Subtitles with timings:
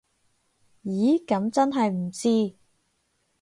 [0.83, 2.55] 咦噉真係唔知